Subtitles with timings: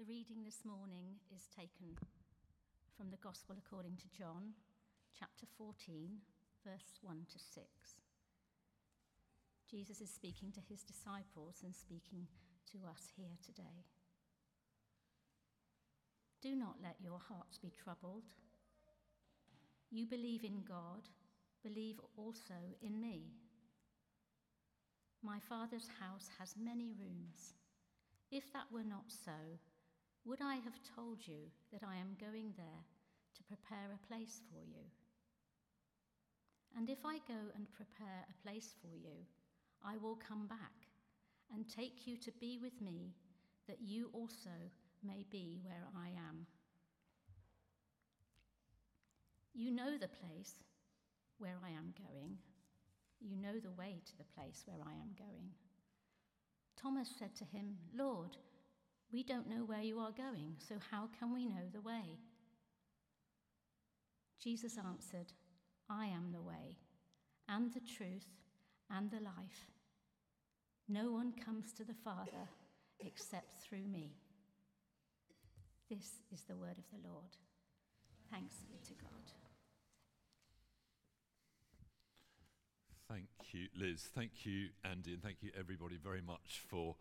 [0.00, 1.92] The reading this morning is taken
[2.96, 4.56] from the Gospel according to John,
[5.12, 6.08] chapter 14,
[6.64, 7.66] verse 1 to 6.
[9.70, 12.28] Jesus is speaking to his disciples and speaking
[12.72, 13.84] to us here today.
[16.40, 18.24] Do not let your hearts be troubled.
[19.90, 21.12] You believe in God,
[21.62, 23.34] believe also in me.
[25.22, 27.52] My Father's house has many rooms.
[28.30, 29.60] If that were not so,
[30.24, 32.84] would I have told you that I am going there
[33.36, 34.84] to prepare a place for you?
[36.76, 39.26] And if I go and prepare a place for you,
[39.84, 40.86] I will come back
[41.52, 43.14] and take you to be with me,
[43.66, 44.54] that you also
[45.02, 46.46] may be where I am.
[49.54, 50.54] You know the place
[51.38, 52.38] where I am going.
[53.20, 55.50] You know the way to the place where I am going.
[56.80, 58.36] Thomas said to him, Lord,
[59.12, 62.18] we don't know where you are going, so how can we know the way?
[64.42, 65.32] Jesus answered,
[65.88, 66.78] I am the way,
[67.48, 68.28] and the truth,
[68.90, 69.66] and the life.
[70.88, 72.48] No one comes to the Father
[73.00, 74.12] except through me.
[75.88, 77.36] This is the word of the Lord.
[78.30, 79.10] Thanks be to God.
[83.08, 84.08] Thank you, Liz.
[84.14, 86.94] Thank you, Andy, and thank you, everybody, very much for.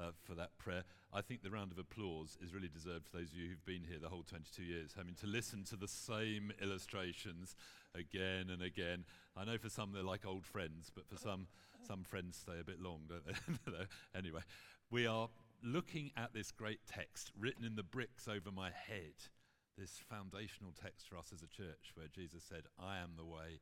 [0.00, 0.84] Uh, for that prayer.
[1.12, 3.82] I think the round of applause is really deserved for those of you who've been
[3.82, 7.56] here the whole 22 years, having to listen to the same illustrations
[7.96, 9.04] again and again.
[9.36, 11.48] I know for some they're like old friends, but for some,
[11.84, 13.72] some friends stay a bit long, don't they?
[14.16, 14.42] anyway,
[14.88, 15.30] we are
[15.64, 19.14] looking at this great text written in the bricks over my head,
[19.76, 23.58] this foundational text for us as a church, where Jesus said, I am the way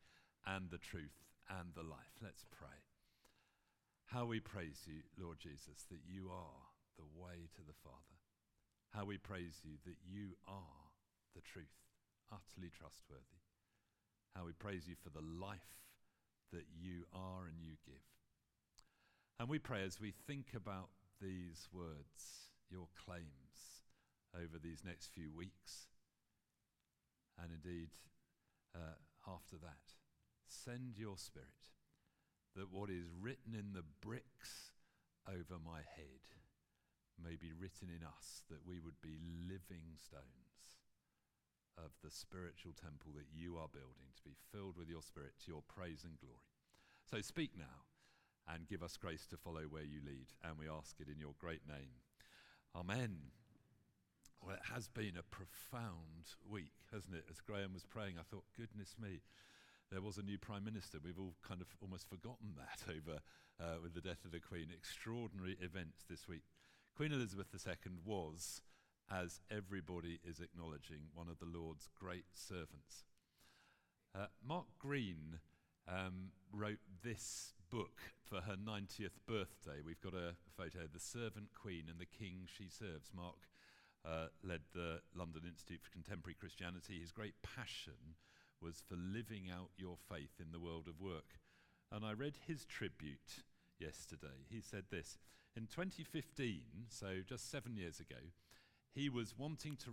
[0.46, 2.20] and the truth and the life.
[2.22, 2.85] Let's pray.
[4.06, 6.62] How we praise you, Lord Jesus, that you are
[6.96, 8.18] the way to the Father.
[8.90, 10.90] How we praise you that you are
[11.34, 11.76] the truth,
[12.32, 13.42] utterly trustworthy.
[14.34, 15.84] How we praise you for the life
[16.52, 18.06] that you are and you give.
[19.38, 20.88] And we pray as we think about
[21.20, 23.84] these words, your claims,
[24.34, 25.88] over these next few weeks,
[27.42, 27.90] and indeed
[28.74, 28.96] uh,
[29.26, 29.96] after that
[30.48, 31.75] Send your spirit
[32.56, 34.72] that what is written in the bricks
[35.28, 36.24] over my head
[37.22, 40.80] may be written in us, that we would be living stones
[41.76, 45.52] of the spiritual temple that you are building to be filled with your spirit to
[45.52, 46.48] your praise and glory.
[47.04, 47.84] So speak now
[48.48, 51.34] and give us grace to follow where you lead, and we ask it in your
[51.38, 52.00] great name.
[52.74, 53.32] Amen.
[54.40, 57.24] Well, it has been a profound week, hasn't it?
[57.30, 59.20] As Graham was praying, I thought, goodness me,
[59.90, 60.98] there was a new prime minister.
[61.02, 63.20] We've all kind of almost forgotten that over
[63.60, 64.68] uh, with the death of the Queen.
[64.74, 66.42] Extraordinary events this week.
[66.96, 68.62] Queen Elizabeth II was,
[69.10, 73.04] as everybody is acknowledging, one of the Lord's great servants.
[74.14, 75.40] Uh, Mark Greene
[75.86, 79.82] um, wrote this book for her 90th birthday.
[79.84, 83.10] We've got a photo, The Servant Queen and the King She Serves.
[83.14, 83.46] Mark
[84.04, 86.98] uh, led the London Institute for Contemporary Christianity.
[87.00, 88.16] His great passion
[88.66, 91.38] was for living out your faith in the world of work.
[91.92, 93.44] And I read his tribute
[93.78, 94.42] yesterday.
[94.50, 95.18] He said this
[95.56, 98.18] In 2015, so just seven years ago,
[98.92, 99.92] he was wanting to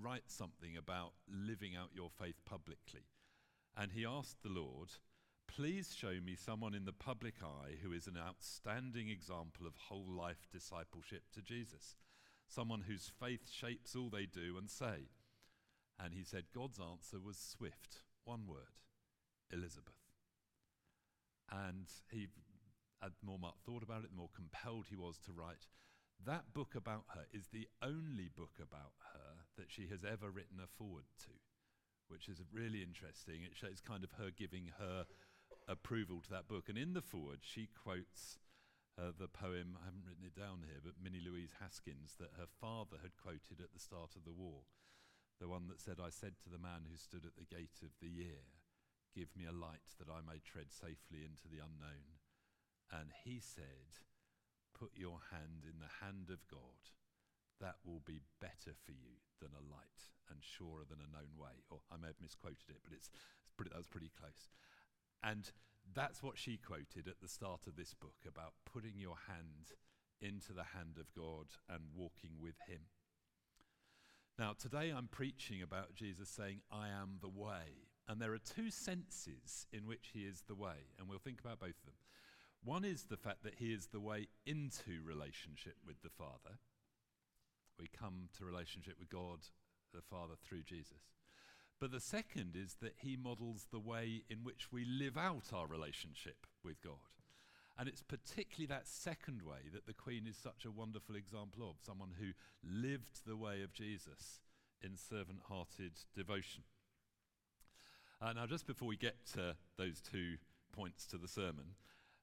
[0.00, 3.08] write something about living out your faith publicly.
[3.76, 4.90] And he asked the Lord,
[5.48, 10.06] Please show me someone in the public eye who is an outstanding example of whole
[10.08, 11.96] life discipleship to Jesus,
[12.46, 15.08] someone whose faith shapes all they do and say.
[15.98, 18.76] And he said God's answer was swift, one word
[19.52, 19.94] Elizabeth.
[21.50, 22.28] And he,
[23.00, 25.68] the more Mark thought about it, the more compelled he was to write.
[26.24, 30.58] That book about her is the only book about her that she has ever written
[30.62, 31.32] a forward to,
[32.08, 33.42] which is really interesting.
[33.44, 35.06] It shows kind of her giving her
[35.68, 36.68] approval to that book.
[36.68, 38.38] And in the forward, she quotes
[38.98, 42.48] uh, the poem, I haven't written it down here, but Minnie Louise Haskins, that her
[42.60, 44.64] father had quoted at the start of the war
[45.40, 47.92] the one that said, I said to the man who stood at the gate of
[48.00, 48.56] the year,
[49.16, 52.20] Give me a light that I may tread safely into the unknown.
[52.92, 54.04] And he said,
[54.76, 56.92] Put your hand in the hand of God.
[57.56, 61.64] That will be better for you than a light and surer than a known way.
[61.72, 63.08] Or I may have misquoted it, but it's,
[63.40, 64.52] it's pretty, that was pretty close.
[65.24, 65.48] And
[65.88, 69.72] that's what she quoted at the start of this book about putting your hand
[70.20, 72.92] into the hand of God and walking with Him.
[74.38, 77.88] Now, today I'm preaching about Jesus saying, I am the way.
[78.06, 81.58] And there are two senses in which he is the way, and we'll think about
[81.58, 81.94] both of them.
[82.62, 86.58] One is the fact that he is the way into relationship with the Father.
[87.80, 89.38] We come to relationship with God
[89.94, 91.14] the Father through Jesus.
[91.80, 95.66] But the second is that he models the way in which we live out our
[95.66, 96.92] relationship with God.
[97.78, 101.76] And it's particularly that second way that the Queen is such a wonderful example of
[101.84, 102.32] someone who
[102.64, 104.40] lived the way of Jesus
[104.82, 106.62] in servant hearted devotion.
[108.20, 110.36] Uh, now, just before we get to those two
[110.72, 111.74] points to the sermon,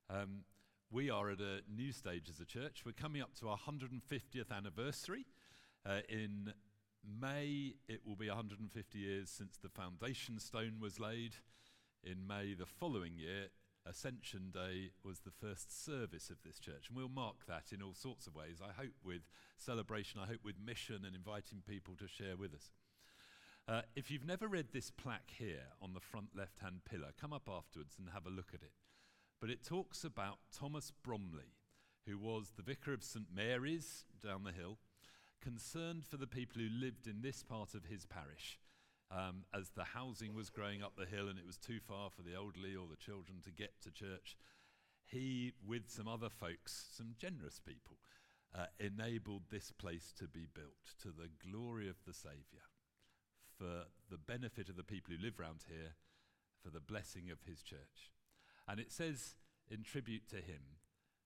[0.09, 0.43] um,
[0.89, 2.81] we are at a new stage as a church.
[2.83, 5.25] We're coming up to our 150th anniversary.
[5.85, 6.53] Uh, in
[7.03, 11.35] May, it will be 150 years since the foundation stone was laid.
[12.03, 13.49] In May the following year,
[13.85, 16.87] Ascension Day was the first service of this church.
[16.87, 18.59] And we'll mark that in all sorts of ways.
[18.63, 19.21] I hope with
[19.57, 22.71] celebration, I hope with mission and inviting people to share with us.
[23.67, 27.31] Uh, if you've never read this plaque here on the front left hand pillar, come
[27.31, 28.73] up afterwards and have a look at it.
[29.39, 31.55] But it talks about Thomas Bromley,
[32.05, 34.79] who was the vicar of St Mary's down the hill,
[35.41, 38.59] concerned for the people who lived in this part of his parish
[39.11, 42.21] um, as the housing was growing up the hill and it was too far for
[42.21, 44.37] the elderly or the children to get to church,
[45.05, 47.97] he, with some other folks, some generous people,
[48.55, 52.65] uh, enabled this place to be built to the glory of the Saviour,
[53.57, 55.95] for the benefit of the people who live round here,
[56.63, 58.11] for the blessing of his church.
[58.67, 59.35] And it says
[59.69, 60.79] in tribute to him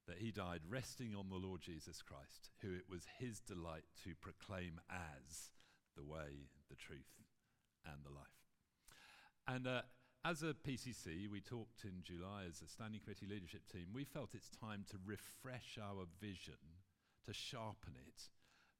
[0.07, 4.15] that he died resting on the Lord Jesus Christ, who it was his delight to
[4.19, 5.51] proclaim as
[5.95, 7.26] the way, the truth,
[7.91, 8.37] and the life.
[9.47, 9.81] And uh,
[10.25, 14.33] as a PCC, we talked in July as a standing committee leadership team, we felt
[14.33, 16.83] it's time to refresh our vision,
[17.25, 18.23] to sharpen it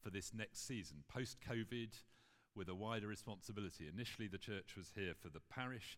[0.01, 1.93] for this next season, post COVID,
[2.55, 3.87] with a wider responsibility.
[3.87, 5.97] Initially, the church was here for the parish.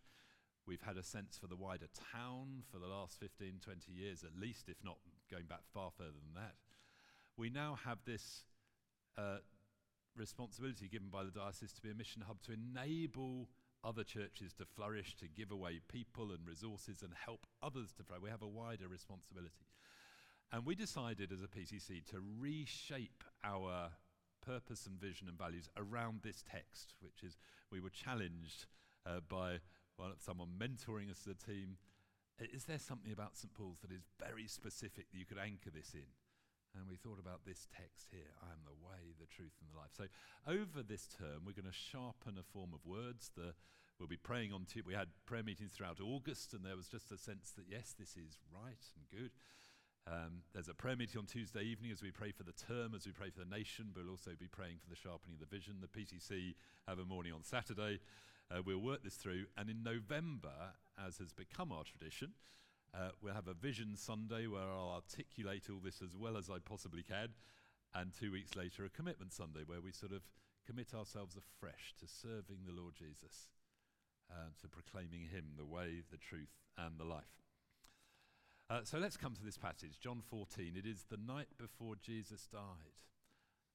[0.66, 4.38] We've had a sense for the wider town for the last 15, 20 years at
[4.38, 4.98] least, if not
[5.30, 6.54] going back far further than that.
[7.36, 8.44] We now have this
[9.16, 9.38] uh,
[10.16, 13.48] responsibility given by the diocese to be a mission hub to enable
[13.82, 18.24] other churches to flourish, to give away people and resources and help others to flourish.
[18.24, 19.66] We have a wider responsibility.
[20.52, 23.90] And we decided as a PCC to reshape our
[24.44, 27.36] purpose and vision and values around this text, which is
[27.70, 28.66] we were challenged
[29.06, 29.60] uh, by
[29.98, 31.76] well, someone mentoring us as a team.
[32.40, 33.52] Is there something about St.
[33.52, 36.08] Paul's that is very specific that you could anchor this in?
[36.74, 39.78] And we thought about this text here I am the way, the truth, and the
[39.78, 39.90] life.
[39.90, 40.06] So,
[40.46, 43.30] over this term, we're going to sharpen a form of words.
[43.34, 43.54] The,
[43.98, 47.18] we'll be praying on, we had prayer meetings throughout August, and there was just a
[47.18, 49.32] sense that, yes, this is right and good.
[50.06, 53.06] Um, there's a prayer meeting on Tuesday evening as we pray for the term, as
[53.06, 55.54] we pray for the nation, but we'll also be praying for the sharpening of the
[55.54, 55.82] vision.
[55.82, 56.54] The PCC
[56.88, 58.00] have a morning on Saturday.
[58.50, 62.32] Uh, we'll work this through, and in November, as has become our tradition,
[62.94, 66.58] uh, we'll have a Vision Sunday where I'll articulate all this as well as I
[66.58, 67.28] possibly can.
[67.94, 70.22] And two weeks later, a Commitment Sunday where we sort of
[70.66, 73.50] commit ourselves afresh to serving the Lord Jesus,
[74.30, 77.40] uh, to proclaiming Him the way, the truth, and the life.
[78.68, 80.74] Uh, so let's come to this passage, John 14.
[80.76, 83.02] It is the night before Jesus died.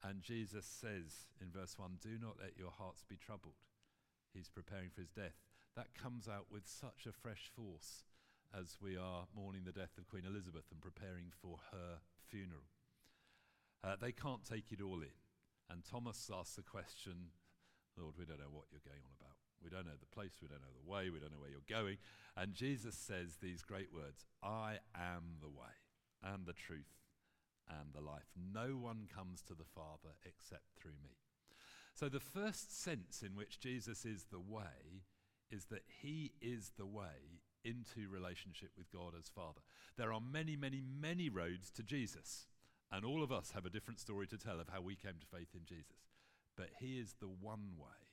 [0.04, 3.60] And Jesus says in verse 1 Do not let your hearts be troubled.
[4.34, 5.36] He's preparing for his death.
[5.76, 8.06] That comes out with such a fresh force
[8.54, 12.68] as we are mourning the death of Queen Elizabeth and preparing for her funeral.
[13.84, 15.18] Uh, they can't take it all in.
[15.70, 17.32] And Thomas asks the question
[17.98, 19.40] Lord, we don't know what you're going on about.
[19.64, 21.66] We don't know the place, we don't know the way, we don't know where you're
[21.70, 21.98] going.
[22.36, 25.80] And Jesus says these great words I am the way
[26.22, 27.08] and the truth
[27.70, 28.30] and the life.
[28.36, 31.18] No one comes to the Father except through me.
[31.94, 35.06] So, the first sense in which Jesus is the way
[35.50, 39.62] is that he is the way into relationship with God as Father.
[39.98, 42.48] There are many, many, many roads to Jesus,
[42.92, 45.38] and all of us have a different story to tell of how we came to
[45.38, 46.08] faith in Jesus.
[46.56, 48.06] But He is the one way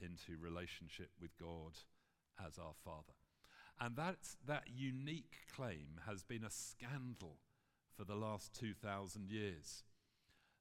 [0.00, 1.76] into relationship with God
[2.44, 3.14] as our Father.
[3.80, 7.36] And that's, that unique claim has been a scandal
[7.96, 9.84] for the last 2,000 years.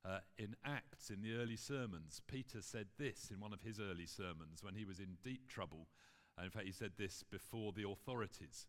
[0.06, 4.06] Uh, in Acts, in the early sermons, Peter said this in one of his early
[4.06, 5.88] sermons when he was in deep trouble
[6.38, 8.68] and in fact, he said this before the authorities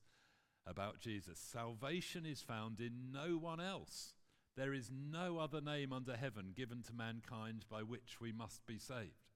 [0.66, 4.14] about Jesus Salvation is found in no one else.
[4.56, 8.78] There is no other name under heaven given to mankind by which we must be
[8.78, 9.28] saved.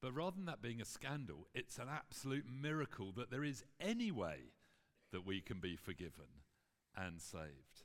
[0.00, 4.12] But rather than that being a scandal, it's an absolute miracle that there is any
[4.12, 4.52] way
[5.10, 6.44] that we can be forgiven
[6.96, 7.84] and saved.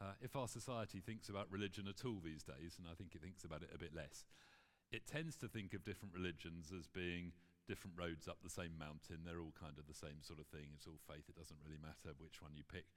[0.00, 3.20] Uh, if our society thinks about religion at all these days, and I think it
[3.20, 4.24] thinks about it a bit less,
[4.90, 7.32] it tends to think of different religions as being
[7.70, 9.22] different roads up the same mountain.
[9.22, 10.74] They're all kind of the same sort of thing.
[10.74, 11.30] It's all faith.
[11.30, 12.90] It doesn't really matter which one you pick.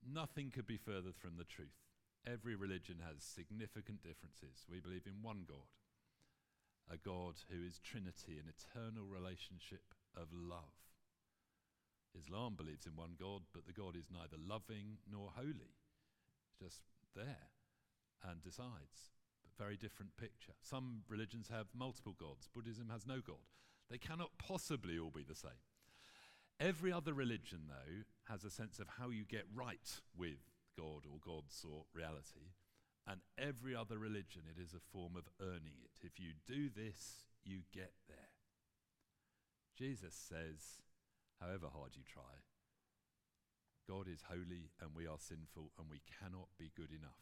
[0.00, 1.84] Nothing could be further from the truth.
[2.24, 4.64] Every religion has significant differences.
[4.64, 5.68] We believe in one God,
[6.88, 10.72] a God who is Trinity, an eternal relationship of love.
[12.16, 15.76] Islam believes in one God, but the God is neither loving nor holy,
[16.56, 16.80] just
[17.12, 17.52] there
[18.24, 19.12] and decides.
[19.44, 20.56] But very different picture.
[20.62, 22.48] Some religions have multiple gods.
[22.48, 23.44] Buddhism has no God.
[23.90, 25.62] They cannot possibly all be the same.
[26.60, 30.38] Every other religion, though, has a sense of how you get right with
[30.76, 32.54] God or gods or reality.
[33.06, 36.06] And every other religion, it is a form of earning it.
[36.06, 38.32] If you do this, you get there.
[39.76, 40.80] Jesus says,
[41.40, 42.46] however hard you try,
[43.88, 47.20] God is holy and we are sinful and we cannot be good enough.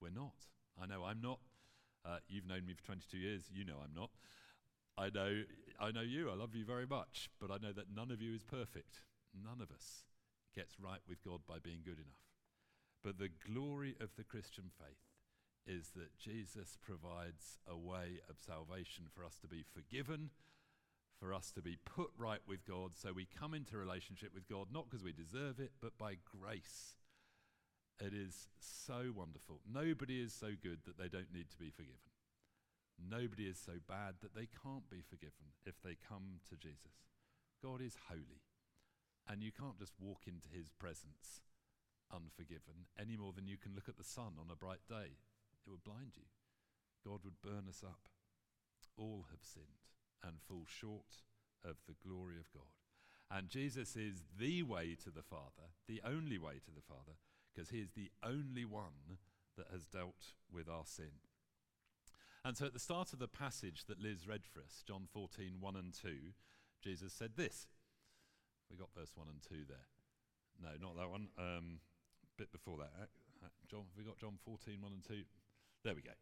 [0.00, 0.46] We're not.
[0.80, 1.40] I know I'm not.
[2.04, 3.50] Uh, you've known me for 22 years.
[3.52, 4.10] You know I'm not.
[4.98, 5.42] I know,
[5.80, 6.30] I know you.
[6.30, 7.30] I love you very much.
[7.40, 9.00] But I know that none of you is perfect.
[9.34, 10.04] None of us
[10.54, 12.22] gets right with God by being good enough.
[13.02, 14.96] But the glory of the Christian faith
[15.66, 20.30] is that Jesus provides a way of salvation for us to be forgiven,
[21.18, 22.92] for us to be put right with God.
[22.94, 26.96] So we come into relationship with God not because we deserve it, but by grace.
[28.00, 29.60] It is so wonderful.
[29.72, 32.11] Nobody is so good that they don't need to be forgiven.
[33.02, 37.10] Nobody is so bad that they can't be forgiven if they come to Jesus.
[37.62, 38.46] God is holy,
[39.28, 41.42] and you can't just walk into his presence
[42.12, 45.18] unforgiven any more than you can look at the sun on a bright day.
[45.66, 46.28] It would blind you.
[47.04, 48.08] God would burn us up.
[48.96, 49.90] All have sinned
[50.22, 51.24] and fall short
[51.64, 52.70] of the glory of God.
[53.30, 57.16] And Jesus is the way to the Father, the only way to the Father,
[57.52, 59.18] because he is the only one
[59.56, 61.22] that has dealt with our sin.
[62.44, 65.60] And so at the start of the passage that Liz read for us, John 14,
[65.60, 66.08] 1 and 2,
[66.82, 67.68] Jesus said this.
[68.70, 69.86] We got verse 1 and 2 there.
[70.60, 71.28] No, not that one.
[71.38, 71.78] Um,
[72.36, 72.92] bit before that.
[72.98, 75.22] Uh, uh, John, we got John 14, 1 and 2.
[75.84, 76.18] There we go.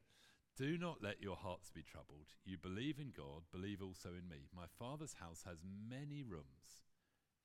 [0.57, 2.37] Do not let your hearts be troubled.
[2.45, 4.49] You believe in God, believe also in me.
[4.55, 6.85] My Father's house has many rooms.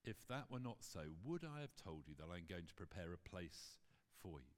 [0.03, 3.13] If that were not so, would I have told you that I'm going to prepare
[3.13, 3.79] a place
[4.21, 4.54] for you?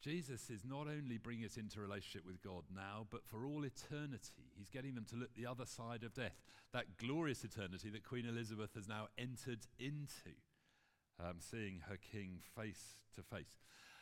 [0.00, 4.52] Jesus is not only bringing us into relationship with God now, but for all eternity.
[4.56, 6.40] He's getting them to look the other side of death,
[6.72, 10.36] that glorious eternity that Queen Elizabeth has now entered into,
[11.18, 13.58] um, seeing her king face to face.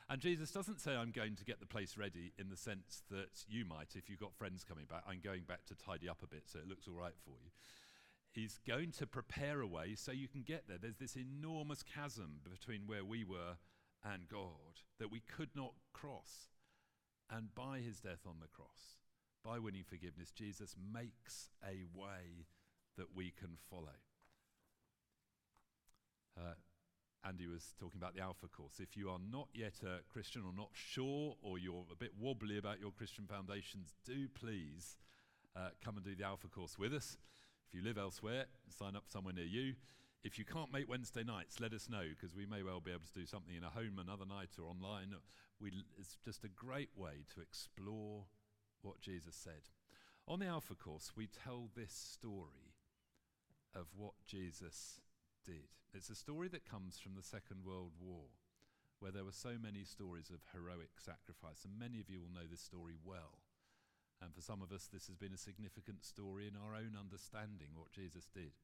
[0.09, 3.45] And Jesus doesn't say, I'm going to get the place ready in the sense that
[3.49, 6.29] you might, if you've got friends coming back, I'm going back to tidy up a
[6.29, 7.51] bit so it looks all right for you.
[8.31, 10.77] He's going to prepare a way so you can get there.
[10.81, 13.57] There's this enormous chasm between where we were
[14.13, 16.51] and God that we could not cross.
[17.31, 18.99] And by his death on the cross,
[19.45, 22.47] by winning forgiveness, Jesus makes a way
[22.97, 23.99] that we can follow.
[26.39, 26.55] Uh,
[27.27, 28.79] Andy was talking about the Alpha course.
[28.79, 32.59] If you are not yet a Christian or not sure, or you're a bit wobbly
[32.59, 34.97] about your Christian foundations, do please
[35.57, 37.17] uh, come and do the Alpha course with us.
[37.67, 39.75] If you live elsewhere, sign up somewhere near you.
[40.27, 43.07] If you can't make Wednesday nights, let us know because we may well be able
[43.07, 45.15] to do something in a home another night or online.
[45.61, 48.25] We, it's just a great way to explore
[48.83, 49.71] what Jesus said.
[50.27, 52.75] On the Alpha course, we tell this story
[53.73, 54.99] of what Jesus
[55.45, 55.71] did.
[55.95, 58.27] It's a story that comes from the Second World War,
[58.99, 62.51] where there were so many stories of heroic sacrifice, and many of you will know
[62.51, 63.47] this story well.
[64.21, 67.79] And for some of us, this has been a significant story in our own understanding
[67.79, 68.59] what Jesus did.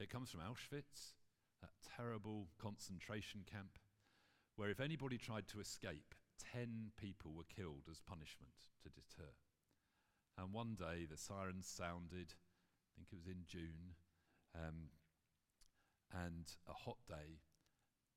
[0.00, 1.12] It comes from Auschwitz,
[1.60, 3.78] that terrible concentration camp,
[4.56, 6.14] where if anybody tried to escape,
[6.52, 9.30] 10 people were killed as punishment to deter.
[10.36, 13.94] And one day the sirens sounded, I think it was in June,
[14.54, 14.90] um,
[16.12, 17.40] and a hot day,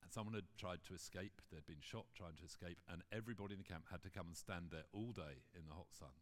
[0.01, 1.41] and someone had tried to escape.
[1.51, 4.38] They'd been shot trying to escape, and everybody in the camp had to come and
[4.38, 6.13] stand there all day in the hot sun.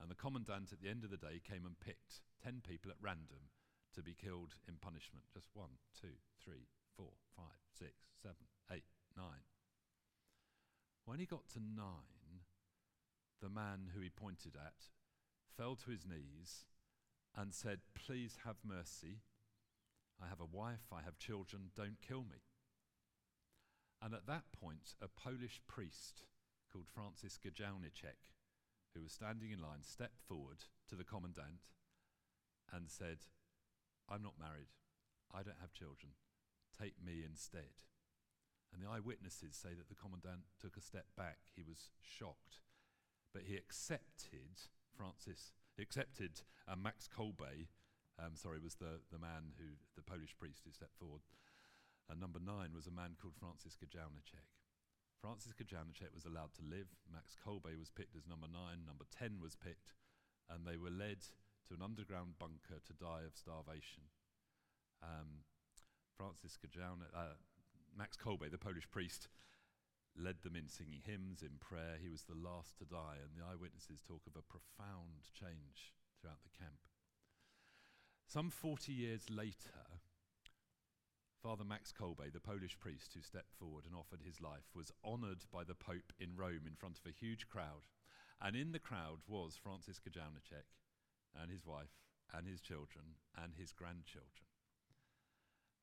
[0.00, 3.00] And the commandant at the end of the day came and picked 10 people at
[3.00, 3.48] random
[3.96, 5.24] to be killed in punishment.
[5.32, 8.84] Just one, two, three, four, five, six, seven, eight,
[9.16, 9.48] nine.
[11.06, 12.44] When he got to nine,
[13.40, 14.92] the man who he pointed at
[15.56, 16.66] fell to his knees
[17.34, 19.22] and said, Please have mercy.
[20.22, 22.44] I have a wife, I have children, don't kill me.
[24.02, 26.22] And at that point, a Polish priest
[26.72, 28.32] called Francis Gajowniczek,
[28.94, 31.68] who was standing in line, stepped forward to the commandant
[32.72, 33.18] and said,
[34.08, 34.70] I'm not married.
[35.32, 36.14] I don't have children.
[36.72, 37.84] Take me instead.
[38.72, 41.50] And the eyewitnesses say that the commandant took a step back.
[41.54, 42.60] He was shocked.
[43.32, 47.68] But he accepted Francis, he accepted uh, Max Kolbe,
[48.16, 51.20] um, sorry, was the, the man who, the Polish priest who stepped forward.
[52.08, 54.48] And number nine was a man called Francis Gajowniczek.
[55.20, 56.96] Francis Gajowniczek was allowed to live.
[57.12, 58.86] Max Kolbe was picked as number nine.
[58.86, 59.92] Number 10 was picked.
[60.48, 61.28] And they were led
[61.68, 64.10] to an underground bunker to die of starvation.
[65.02, 65.44] Um,
[66.16, 67.36] Francis Gajowniczek, uh,
[67.96, 69.28] Max Kolbe, the Polish priest,
[70.16, 71.98] led them in singing hymns, in prayer.
[72.00, 76.42] He was the last to die, and the eyewitnesses talk of a profound change throughout
[76.42, 76.88] the camp.
[78.26, 80.02] Some 40 years later,
[81.42, 85.44] Father Max Kolbe, the Polish priest who stepped forward and offered his life, was honoured
[85.52, 87.86] by the Pope in Rome in front of a huge crowd.
[88.40, 90.66] And in the crowd was Francis Gajowniczek
[91.40, 91.94] and his wife
[92.32, 94.48] and his children and his grandchildren.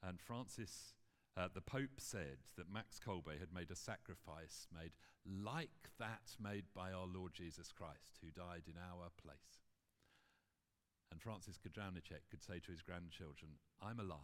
[0.02, 0.94] And Francis,
[1.38, 4.92] uh, the Pope said that Max Kolbe had made a sacrifice made
[5.26, 9.64] like that made by our Lord Jesus Christ, who died in our place.
[11.12, 14.20] And Francis Gajowniczek could say to his grandchildren, I'm alive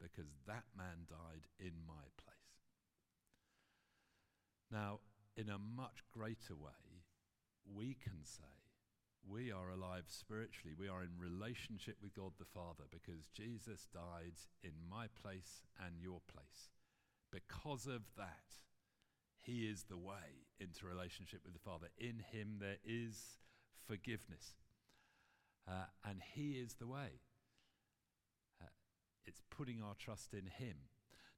[0.00, 2.36] because that man died in my place.
[4.70, 5.00] Now,
[5.36, 7.02] in a much greater way,
[7.64, 8.57] we can say
[9.26, 10.74] we are alive spiritually.
[10.78, 16.00] We are in relationship with God the Father because Jesus died in my place and
[16.00, 16.70] your place.
[17.32, 18.56] Because of that,
[19.42, 21.88] He is the way into relationship with the Father.
[21.98, 23.38] In Him there is
[23.86, 24.54] forgiveness.
[25.66, 27.20] Uh, and He is the way.
[29.26, 30.76] It's putting our trust in Him.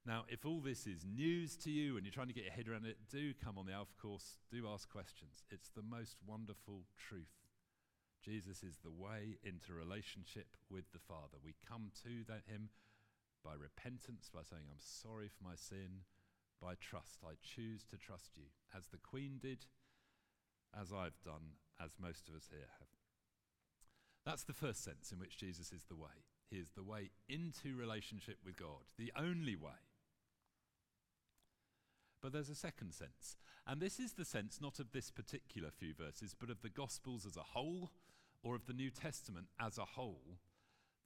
[0.07, 2.69] Now, if all this is news to you and you're trying to get your head
[2.69, 5.43] around it, do come on the Alpha course, do ask questions.
[5.51, 7.40] It's the most wonderful truth.
[8.25, 11.41] Jesus is the way into relationship with the Father.
[11.43, 12.69] We come to that, Him
[13.45, 16.05] by repentance, by saying, I'm sorry for my sin,
[16.61, 17.25] by trust.
[17.25, 19.67] I choose to trust you, as the Queen did,
[20.79, 22.89] as I've done, as most of us here have.
[24.27, 26.29] That's the first sense in which Jesus is the way.
[26.51, 29.81] He is the way into relationship with God, the only way.
[32.23, 33.37] But there's a second sense.
[33.67, 37.25] And this is the sense not of this particular few verses, but of the Gospels
[37.27, 37.91] as a whole,
[38.43, 40.39] or of the New Testament as a whole,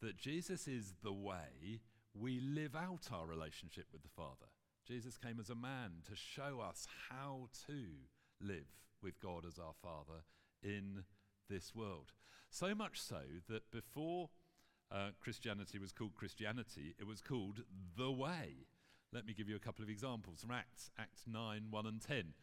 [0.00, 1.80] that Jesus is the way
[2.14, 4.46] we live out our relationship with the Father.
[4.86, 7.84] Jesus came as a man to show us how to
[8.40, 8.66] live
[9.02, 10.22] with God as our Father
[10.62, 11.04] in
[11.48, 12.12] this world.
[12.50, 14.30] So much so that before
[14.92, 17.62] uh, Christianity was called Christianity, it was called
[17.96, 18.66] the way.
[19.14, 22.34] Let me give you a couple of examples from Acts, Acts 9, 1 and 10.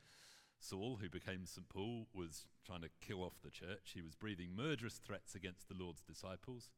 [0.57, 1.67] Saul, who became St.
[1.67, 3.91] Paul, was trying to kill off the church.
[3.93, 6.69] He was breathing murderous threats against the Lord's disciples.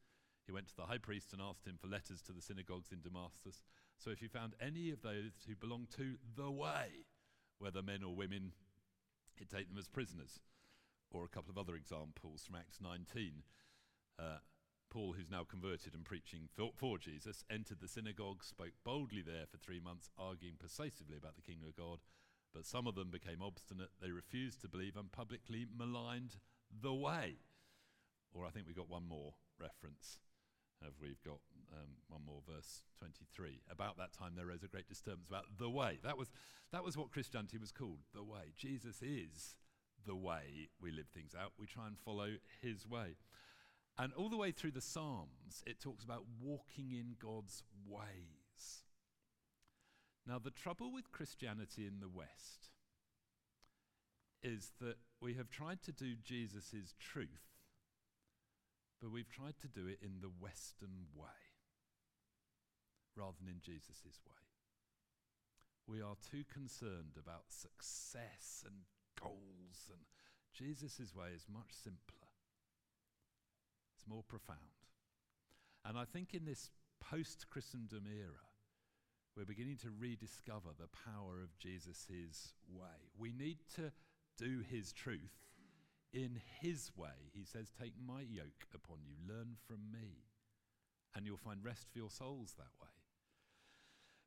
[0.47, 3.01] He went to the high priest and asked him for letters to the synagogues in
[3.01, 3.61] Damascus.
[3.99, 7.05] So if you found any of those who belonged to the way,
[7.59, 8.53] whether men or women,
[9.35, 10.39] he'd take them as prisoners.
[11.11, 13.43] Or a couple of other examples from Acts 19.
[14.17, 14.37] Uh,
[14.93, 19.47] Paul, who's now converted and preaching for, for, Jesus, entered the synagogue, spoke boldly there
[19.49, 21.97] for three months, arguing persuasively about the kingdom of God.
[22.53, 23.89] But some of them became obstinate.
[23.99, 26.35] They refused to believe and publicly maligned
[26.69, 27.37] the way.
[28.33, 30.19] Or I think we've got one more reference.
[30.83, 31.39] Have we've got
[31.73, 33.61] um, one more verse 23.
[33.71, 35.97] About that time there arose a great disturbance about the way.
[36.03, 36.29] That was,
[36.71, 38.53] that was what Christianity was called, the way.
[38.55, 39.55] Jesus is
[40.05, 41.53] the way we live things out.
[41.57, 42.29] We try and follow
[42.61, 43.15] his way.
[43.97, 48.83] And all the way through the Psalms, it talks about walking in God's ways.
[50.25, 52.71] Now, the trouble with Christianity in the West
[54.41, 57.51] is that we have tried to do Jesus' truth,
[59.01, 61.27] but we've tried to do it in the Western way
[63.15, 64.33] rather than in Jesus' way.
[65.87, 68.75] We are too concerned about success and
[69.21, 70.01] goals, and
[70.53, 72.22] Jesus' way is much simpler.
[74.03, 74.59] It's more profound.
[75.85, 78.43] And I think in this post Christendom era,
[79.37, 83.11] we're beginning to rediscover the power of Jesus' way.
[83.17, 83.91] We need to
[84.37, 85.47] do his truth
[86.11, 87.31] in his way.
[87.33, 90.25] He says, Take my yoke upon you, learn from me,
[91.15, 92.89] and you'll find rest for your souls that way.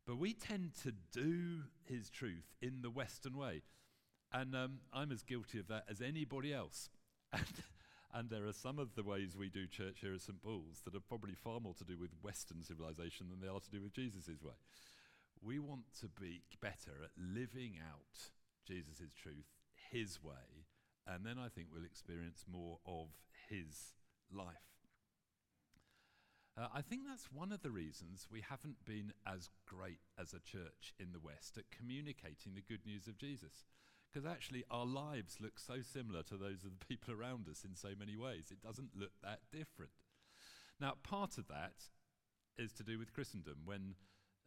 [0.06, 3.62] But we tend to do his truth in the Western way.
[4.32, 6.88] And um, I'm as guilty of that as anybody else.
[7.32, 7.44] And
[8.16, 10.42] and there are some of the ways we do church here at St.
[10.42, 13.70] Paul's that are probably far more to do with Western civilization than they are to
[13.70, 14.56] do with Jesus' way.
[15.44, 18.30] We want to be better at living out
[18.66, 19.52] Jesus' truth
[19.92, 20.64] his way,
[21.06, 23.08] and then I think we'll experience more of
[23.50, 23.92] his
[24.32, 24.64] life.
[26.56, 30.40] Uh, I think that's one of the reasons we haven't been as great as a
[30.40, 33.66] church in the West at communicating the good news of Jesus.
[34.16, 37.76] Because actually, our lives look so similar to those of the people around us in
[37.76, 38.46] so many ways.
[38.50, 39.92] It doesn't look that different.
[40.80, 41.84] Now, part of that
[42.56, 43.56] is to do with Christendom.
[43.66, 43.94] When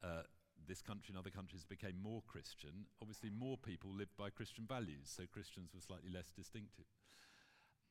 [0.04, 0.24] uh,
[0.68, 5.06] this country and other countries became more Christian, obviously more people lived by Christian values,
[5.06, 6.86] so Christians were slightly less distinctive.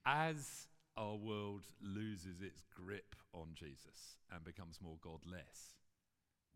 [0.04, 5.78] As our world loses its grip on Jesus and becomes more godless,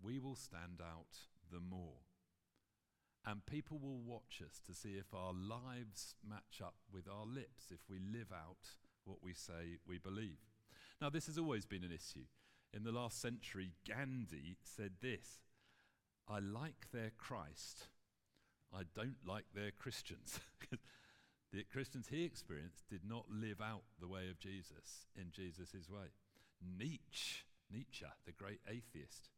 [0.02, 1.14] we will stand out
[1.52, 2.11] the more.
[3.24, 7.70] And people will watch us to see if our lives match up with our lips,
[7.70, 8.70] if we live out
[9.04, 10.38] what we say we believe.
[11.00, 12.26] Now, this has always been an issue.
[12.74, 15.40] In the last century, Gandhi said this
[16.28, 17.88] I like their Christ,
[18.74, 20.40] I don't like their Christians.
[21.52, 26.08] the Christians he experienced did not live out the way of Jesus in Jesus' way.
[26.78, 29.28] Nietzsche, Nietzsche, the great atheist,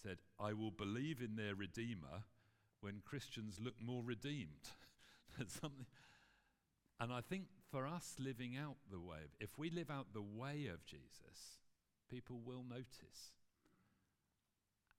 [0.00, 2.24] said, I will believe in their Redeemer
[2.84, 4.68] when Christians look more redeemed.
[5.48, 5.86] something.
[7.00, 10.22] And I think for us living out the way, of, if we live out the
[10.22, 11.64] way of Jesus,
[12.10, 13.32] people will notice.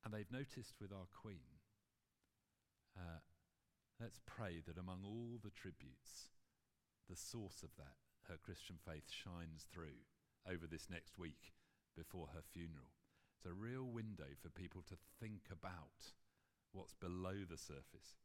[0.04, 1.62] And they've noticed with our Queen.
[2.98, 3.21] Uh,
[4.02, 6.34] let's pray that among all the tributes,
[7.08, 10.02] the source of that, her Christian faith, shines through
[10.50, 11.54] over this next week
[11.95, 12.91] before her funeral.
[13.38, 16.13] It's a real window for people to think about
[16.75, 18.17] what's below the surface.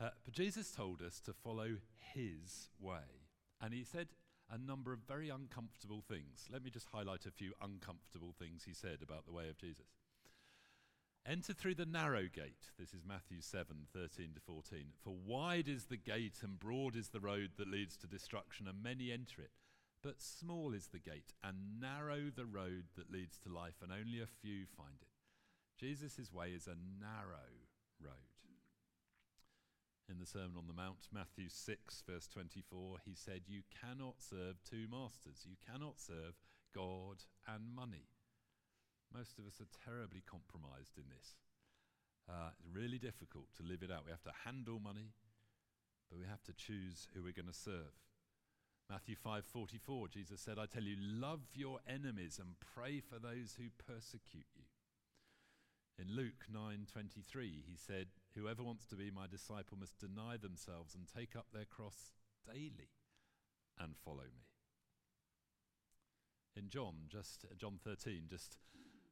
[0.00, 1.76] Uh, but Jesus told us to follow
[2.14, 3.26] his way.
[3.60, 4.08] And he said
[4.50, 6.48] a number of very uncomfortable things.
[6.50, 9.86] Let me just highlight a few uncomfortable things he said about the way of Jesus.
[11.26, 12.70] Enter through the narrow gate.
[12.78, 14.84] This is Matthew 7 13 to 14.
[15.04, 18.82] For wide is the gate and broad is the road that leads to destruction, and
[18.82, 19.50] many enter it.
[20.02, 24.22] But small is the gate and narrow the road that leads to life, and only
[24.22, 25.07] a few find it.
[25.78, 27.68] Jesus' way is a narrow
[28.02, 28.28] road.
[30.10, 34.56] In the Sermon on the Mount, Matthew 6, verse 24, he said, You cannot serve
[34.64, 35.44] two masters.
[35.44, 36.40] You cannot serve
[36.74, 38.08] God and money.
[39.14, 41.36] Most of us are terribly compromised in this.
[42.28, 44.04] Uh, it's really difficult to live it out.
[44.04, 45.12] We have to handle money,
[46.10, 47.92] but we have to choose who we're going to serve.
[48.88, 53.68] Matthew 5:44 Jesus said, "I tell you, love your enemies and pray for those who
[53.70, 54.57] persecute you."
[55.98, 61.08] In Luke 9:23, he said, "Whoever wants to be my disciple must deny themselves and
[61.08, 62.12] take up their cross
[62.46, 62.90] daily
[63.76, 64.46] and follow me."
[66.54, 68.58] In John, just John 13, just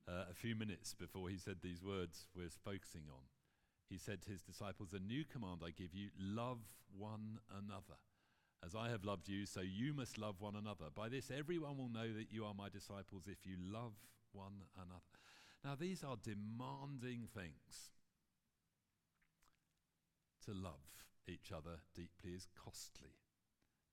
[0.06, 3.24] uh, a few minutes before he said these words we're focusing on,
[3.88, 6.60] he said to his disciples, "A new command I give you: love
[6.96, 7.98] one another."
[8.62, 10.86] As I have loved you, so you must love one another.
[10.94, 13.92] By this, everyone will know that you are my disciples if you love
[14.32, 15.02] one another.
[15.66, 17.90] Now, these are demanding things.
[20.44, 23.18] To love each other deeply is costly.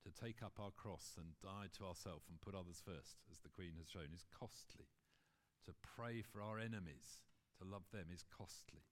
[0.05, 3.49] To take up our cross and die to ourselves and put others first, as the
[3.49, 4.85] Queen has shown, is costly.
[5.65, 7.25] To pray for our enemies,
[7.57, 8.85] to love them, is costly.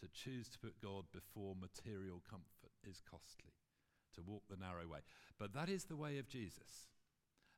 [0.00, 3.54] To choose to put God before material comfort is costly.
[4.16, 5.06] To walk the narrow way.
[5.38, 6.90] But that is the way of Jesus.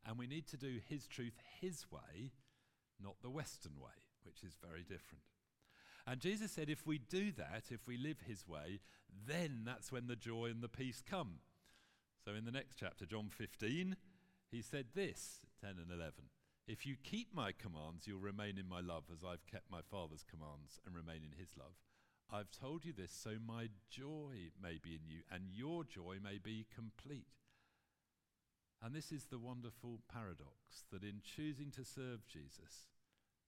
[0.04, 2.32] And we need to do His truth His way,
[3.00, 5.24] not the Western way which is very different.
[6.06, 8.80] And Jesus said, if we do that, if we live his way,
[9.26, 11.40] then that's when the joy and the peace come.
[12.22, 13.96] So in the next chapter, John 15,
[14.50, 16.12] he said this 10 and 11.
[16.66, 20.24] If you keep my commands, you'll remain in my love as I've kept my Father's
[20.28, 21.72] commands and remain in his love.
[22.30, 26.36] I've told you this so my joy may be in you and your joy may
[26.36, 27.28] be complete.
[28.82, 32.88] And this is the wonderful paradox that in choosing to serve Jesus,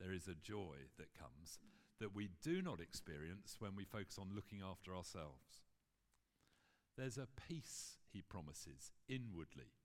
[0.01, 1.59] there is a joy that comes
[2.01, 5.63] that we do not experience when we focus on looking after ourselves.
[6.97, 9.77] There's a peace, he promises, inwardly.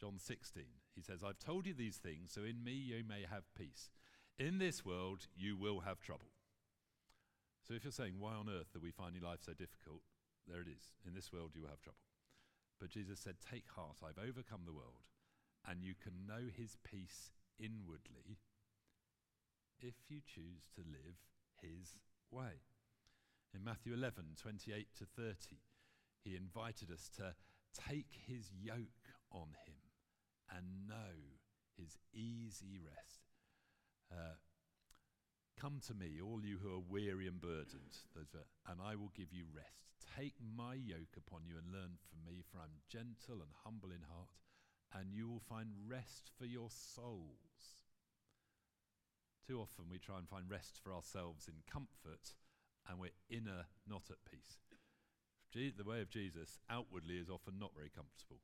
[0.00, 0.64] John 16,
[0.96, 3.90] he says, I've told you these things so in me you may have peace.
[4.38, 6.32] In this world you will have trouble.
[7.66, 10.02] So if you're saying, why on earth are we finding life so difficult?
[10.48, 10.90] There it is.
[11.06, 12.02] In this world you will have trouble.
[12.80, 15.06] But Jesus said, Take heart, I've overcome the world,
[15.68, 18.38] and you can know his peace inwardly
[19.82, 21.18] if you choose to live
[21.60, 21.96] his
[22.30, 22.62] way.
[23.54, 25.34] In Matthew 11, 28 to 30,
[26.24, 27.34] he invited us to
[27.88, 29.82] take his yoke on him
[30.50, 31.38] and know
[31.76, 33.20] his easy rest.
[34.10, 34.36] Uh,
[35.60, 37.94] Come to me, all you who are weary and burdened,
[38.66, 39.94] and I will give you rest.
[40.18, 44.02] Take my yoke upon you and learn from me, for I'm gentle and humble in
[44.10, 44.34] heart,
[44.92, 47.51] and you will find rest for your souls.
[49.46, 52.34] Too often we try and find rest for ourselves in comfort
[52.88, 54.58] and we're inner not at peace.
[55.52, 58.40] The way of Jesus outwardly is often not very comfortable.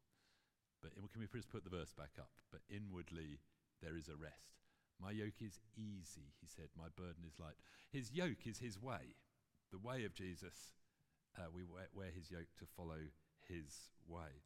[0.82, 2.30] But in, can we just put the verse back up?
[2.52, 3.40] But inwardly
[3.82, 4.60] there is a rest.
[5.00, 6.68] My yoke is easy, he said.
[6.76, 7.56] My burden is light.
[7.90, 9.16] His yoke is his way.
[9.70, 10.74] The way of Jesus,
[11.38, 12.98] uh, we wear, wear, his yoke to follow
[13.46, 14.42] his way.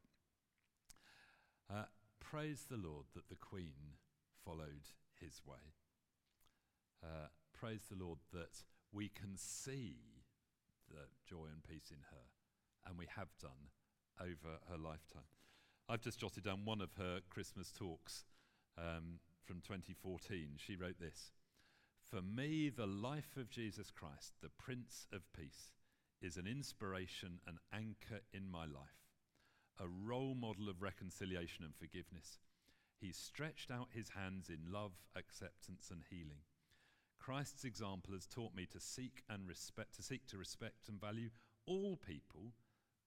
[1.70, 1.84] Uh,
[2.20, 3.96] praise the Lord that the Queen
[4.44, 5.72] followed his way.
[7.02, 8.62] Uh, praise the Lord that
[8.92, 9.96] we can see
[10.88, 12.26] the joy and peace in her,
[12.86, 13.70] and we have done
[14.20, 15.28] over her lifetime.
[15.88, 18.24] I've just jotted down one of her Christmas talks
[18.78, 20.56] um, from 2014.
[20.56, 21.32] She wrote this
[22.00, 25.72] For me, the life of Jesus Christ, the Prince of Peace,
[26.20, 29.02] is an inspiration, an anchor in my life,
[29.80, 32.38] a role model of reconciliation and forgiveness.
[33.00, 36.42] He stretched out his hands in love, acceptance, and healing.
[37.22, 41.30] Christ's example has taught me to seek and respect, to seek to respect and value
[41.66, 42.50] all people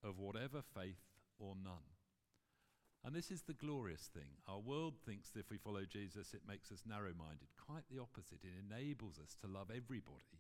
[0.04, 1.04] of whatever faith
[1.38, 1.92] or none.
[3.04, 4.40] And this is the glorious thing.
[4.48, 7.50] Our world thinks that if we follow Jesus, it makes us narrow minded.
[7.60, 8.40] Quite the opposite.
[8.42, 10.40] It enables us to love everybody.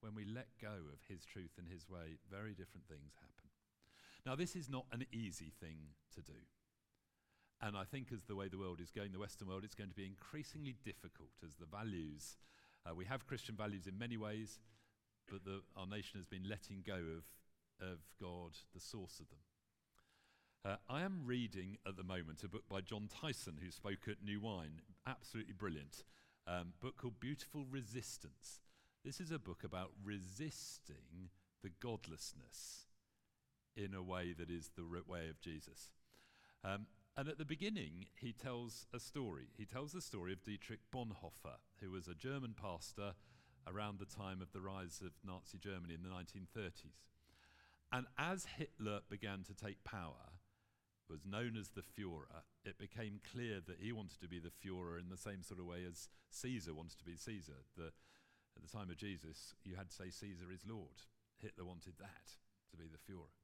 [0.00, 3.50] When we let go of his truth and his way, very different things happen.
[4.24, 6.40] Now, this is not an easy thing to do.
[7.62, 9.90] And I think as the way the world is going, the Western world, it's going
[9.90, 12.36] to be increasingly difficult as the values,
[12.86, 14.58] uh, we have Christian values in many ways,
[15.30, 19.38] but the, our nation has been letting go of, of God, the source of them.
[20.64, 24.24] Uh, I am reading at the moment a book by Jon Tyson, who spoke at
[24.24, 26.04] New Wine, absolutely brilliant,
[26.46, 28.60] um, book called Beautiful Resistance.
[29.04, 31.30] This is a book about resisting
[31.62, 32.86] the godlessness
[33.76, 35.92] in a way that is the way of Jesus.
[36.64, 39.48] Um, and at the beginning, he tells a story.
[39.56, 43.14] He tells the story of Dietrich Bonhoeffer, who was a German pastor
[43.66, 47.08] around the time of the rise of Nazi Germany in the 1930s.
[47.92, 50.38] And as Hitler began to take power,
[51.10, 54.98] was known as the Fuhrer, it became clear that he wanted to be the Fuhrer
[54.98, 57.66] in the same sort of way as Caesar wanted to be Caesar.
[57.76, 57.90] The,
[58.56, 61.02] at the time of Jesus, you had to say Caesar is Lord.
[61.38, 62.38] Hitler wanted that
[62.70, 63.39] to be the Fuhrer.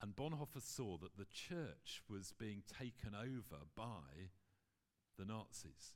[0.00, 4.30] And Bonhoeffer saw that the church was being taken over by
[5.18, 5.94] the Nazis.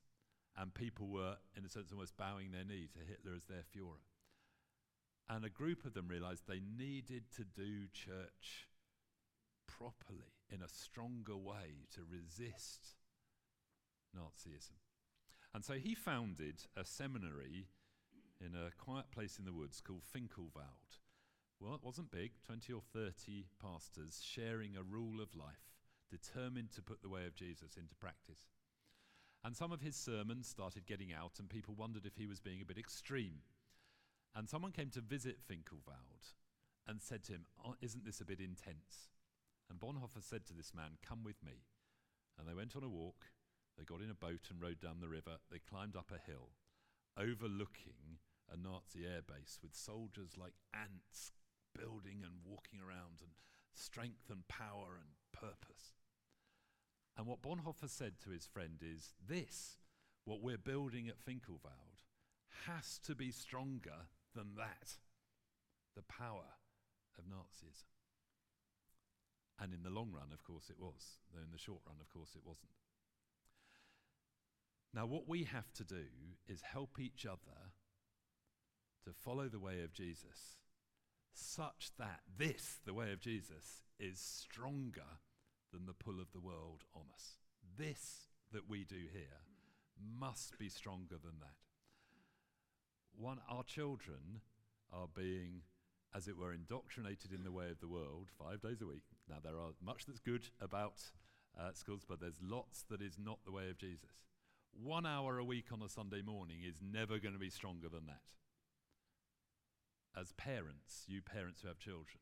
[0.56, 4.00] And people were, in a sense, almost bowing their knee to Hitler as their Fuhrer.
[5.28, 8.66] And a group of them realized they needed to do church
[9.66, 12.96] properly, in a stronger way, to resist
[14.16, 14.78] Nazism.
[15.54, 17.68] And so he founded a seminary
[18.40, 20.87] in a quiet place in the woods called Finkenwalde.
[21.60, 25.74] Well, it wasn't big 20 or 30 pastors sharing a rule of life,
[26.08, 28.50] determined to put the way of Jesus into practice.
[29.44, 32.60] And some of his sermons started getting out, and people wondered if he was being
[32.60, 33.42] a bit extreme.
[34.36, 36.34] And someone came to visit Finkenwalde
[36.86, 39.10] and said to him, oh, Isn't this a bit intense?
[39.68, 41.64] And Bonhoeffer said to this man, Come with me.
[42.38, 43.26] And they went on a walk.
[43.76, 45.38] They got in a boat and rowed down the river.
[45.50, 46.50] They climbed up a hill,
[47.16, 48.18] overlooking
[48.50, 51.32] a Nazi airbase with soldiers like ants
[51.78, 53.30] building and walking around and
[53.72, 55.94] strength and power and purpose.
[57.16, 59.78] And what Bonhoeffer said to his friend is this
[60.24, 62.02] what we're building at Finkenwalde
[62.66, 64.98] has to be stronger than that
[65.96, 66.58] the power
[67.18, 67.86] of Nazism.
[69.60, 72.08] And in the long run, of course, it was, though in the short run, of
[72.10, 72.70] course, it wasn't.
[74.94, 76.04] Now, what we have to do
[76.48, 77.72] is help each other
[79.04, 80.58] to follow the way of Jesus
[81.38, 85.20] such that this, the way of Jesus, is stronger
[85.72, 87.38] than the pull of the world on us.
[87.76, 89.42] This that we do here
[90.18, 91.56] must be stronger than that.
[93.16, 94.40] One, our children
[94.92, 95.62] are being,
[96.14, 99.04] as it were, indoctrinated in the way of the world five days a week.
[99.28, 101.02] Now, there are much that's good about
[101.58, 104.22] uh, schools, but there's lots that is not the way of Jesus.
[104.72, 108.06] One hour a week on a Sunday morning is never going to be stronger than
[108.06, 108.22] that
[110.16, 112.20] as parents, you parents who have children,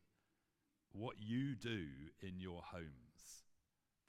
[0.91, 3.45] what you do in your homes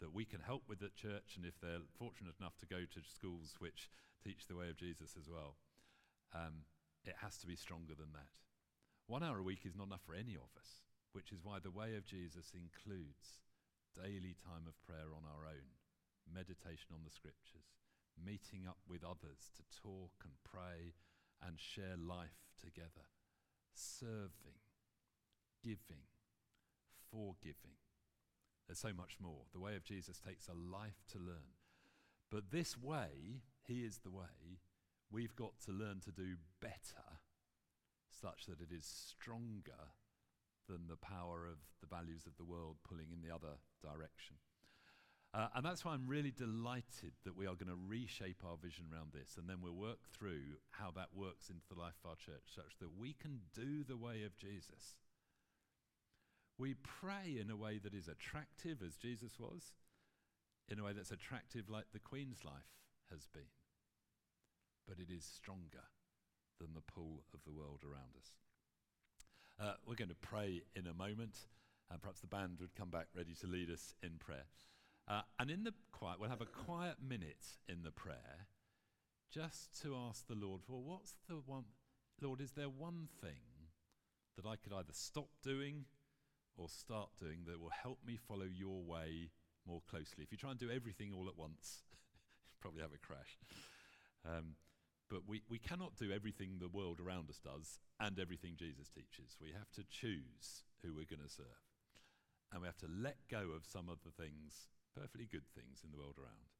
[0.01, 3.03] that we can help with at church, and if they're fortunate enough to go to
[3.03, 3.91] schools which
[4.23, 5.59] teach the way of Jesus as well,
[6.35, 6.67] um,
[7.05, 8.31] it has to be stronger than that.
[9.07, 11.75] One hour a week is not enough for any of us, which is why the
[11.75, 13.43] way of Jesus includes
[13.97, 15.75] daily time of prayer on our own,
[16.31, 17.75] meditation on the scriptures,
[18.15, 20.95] meeting up with others to talk and pray
[21.43, 23.18] and share life together
[23.79, 24.61] serving,
[25.63, 26.05] giving,
[27.11, 27.79] forgiving.
[28.67, 29.45] There's so much more.
[29.53, 31.57] The way of Jesus takes a life to learn.
[32.31, 34.61] But this way, He is the way,
[35.11, 37.21] we've got to learn to do better
[38.11, 39.95] such that it is stronger
[40.69, 44.37] than the power of the values of the world pulling in the other direction.
[45.35, 48.87] Uh, and that's why I'm really delighted that we are going to reshape our vision
[48.93, 49.37] around this.
[49.37, 52.79] And then we'll work through how that works into the life of our church such
[52.81, 54.97] that we can do the way of Jesus.
[56.59, 59.75] We pray in a way that is attractive, as Jesus was,
[60.69, 62.73] in a way that's attractive, like the Queen's life
[63.13, 63.53] has been.
[64.89, 65.87] But it is stronger
[66.59, 68.33] than the pull of the world around us.
[69.61, 71.37] Uh, we're going to pray in a moment,
[71.91, 74.47] and perhaps the band would come back ready to lead us in prayer.
[75.09, 78.47] Uh, and in the quiet, we'll have a quiet minute in the prayer
[79.33, 81.65] just to ask the Lord, well, what's the one,
[82.21, 83.71] Lord, is there one thing
[84.37, 85.87] that I could either stop doing
[86.57, 89.31] or start doing that will help me follow your way
[89.67, 90.25] more closely?
[90.25, 93.39] If you try and do everything all at once, you probably have a crash.
[94.27, 94.57] Um,
[95.09, 99.37] but we, we cannot do everything the world around us does and everything Jesus teaches.
[99.41, 101.47] We have to choose who we're going to serve.
[102.53, 105.91] And we have to let go of some of the things perfectly good things in
[105.91, 106.53] the world around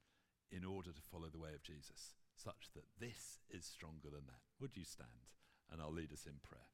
[0.51, 4.43] in order to follow the way of Jesus, such that this is stronger than that.
[4.61, 5.29] Would you stand?
[5.71, 6.73] And I'll lead us in prayer.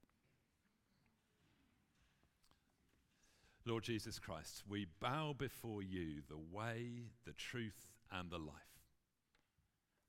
[3.66, 8.54] Lord Jesus Christ, we bow before you the way, the truth, and the life.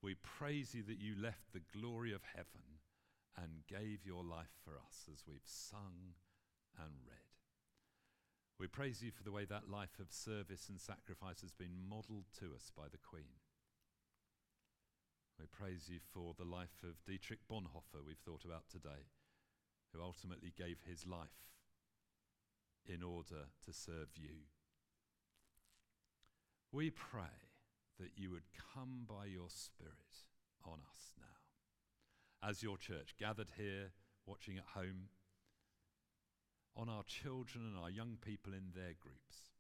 [0.02, 2.82] We praise you that you left the glory of heaven
[3.38, 6.14] and gave your life for us as we've sung
[6.78, 7.25] and read.
[8.60, 12.32] We praise you for the way that life of service and sacrifice has been modelled
[12.40, 13.44] to us by the Queen.
[15.38, 19.12] We praise you for the life of Dietrich Bonhoeffer, we've thought about today,
[19.92, 21.52] who ultimately gave his life
[22.86, 24.48] in order to serve you.
[26.72, 27.52] We pray
[28.00, 30.24] that you would come by your Spirit
[30.64, 32.50] on us now.
[32.50, 33.92] As your church gathered here,
[34.26, 35.10] watching at home,
[36.76, 39.52] on our children and our young people in their groups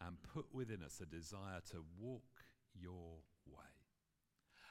[0.00, 3.64] and put within us a desire to walk your way.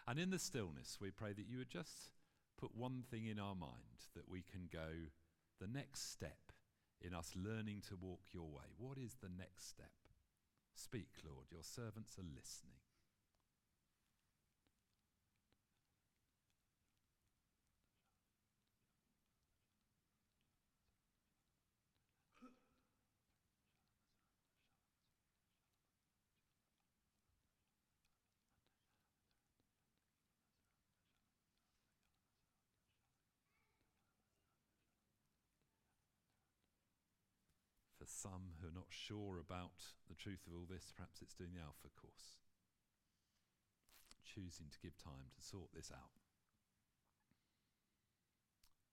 [0.07, 2.11] And in the stillness, we pray that you would just
[2.57, 5.09] put one thing in our mind that we can go
[5.59, 6.51] the next step
[7.01, 8.73] in us learning to walk your way.
[8.77, 9.91] What is the next step?
[10.75, 12.78] Speak, Lord, your servants are listening.
[38.19, 41.63] Some who are not sure about the truth of all this, perhaps it's doing the
[41.63, 42.36] Alpha course.
[44.27, 46.19] Choosing to give time to sort this out.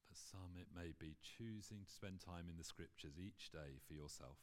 [0.06, 3.98] For some, it may be choosing to spend time in the scriptures each day for
[3.98, 4.38] yourself.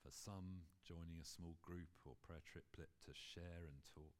[0.00, 4.16] For some, joining a small group or prayer triplet to share and talk.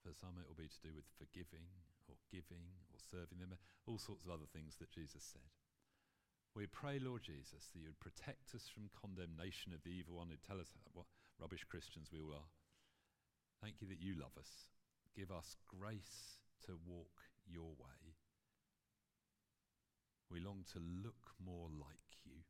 [0.00, 1.68] For some, it will be to do with forgiving
[2.08, 5.61] or giving or serving them, all sorts of other things that Jesus said.
[6.54, 10.28] We pray, Lord Jesus, that you would protect us from condemnation of the evil one
[10.28, 11.06] who'd tell us what
[11.40, 12.50] rubbish Christians we all are.
[13.62, 14.68] Thank you that you love us.
[15.16, 16.36] Give us grace
[16.66, 18.16] to walk your way.
[20.30, 22.44] We long to look more like you,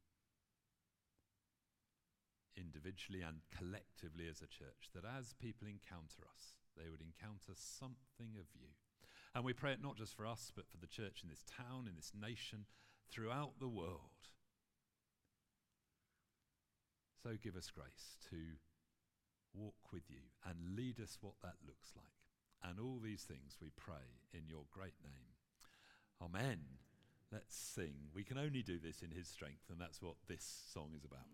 [2.57, 8.39] individually and collectively as a church, that as people encounter us, they would encounter something
[8.39, 8.75] of you.
[9.35, 11.87] And we pray it not just for us, but for the church in this town,
[11.89, 12.67] in this nation,
[13.13, 14.01] throughout the world.
[17.23, 18.37] So give us grace to
[19.55, 22.07] walk with you and lead us what that looks like.
[22.65, 25.35] And all these things we pray in your great name.
[26.23, 26.59] Amen.
[27.33, 27.95] Let's sing.
[28.15, 31.27] We can only do this in his strength, and that's what this song is about.